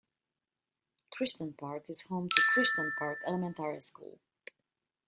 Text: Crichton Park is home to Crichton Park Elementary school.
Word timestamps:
Crichton 1.11 1.53
Park 1.53 1.83
is 1.87 2.01
home 2.09 2.27
to 2.29 2.41
Crichton 2.55 2.91
Park 2.97 3.19
Elementary 3.27 3.81
school. 3.81 4.17